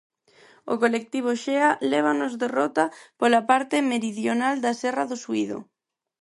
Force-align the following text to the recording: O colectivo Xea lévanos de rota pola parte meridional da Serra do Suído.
O 0.73 0.75
colectivo 0.83 1.31
Xea 1.43 1.69
lévanos 1.91 2.33
de 2.41 2.47
rota 2.57 2.85
pola 3.19 3.41
parte 3.49 3.75
meridional 3.93 4.55
da 4.65 4.73
Serra 4.81 5.05
do 5.11 5.17
Suído. 5.23 5.57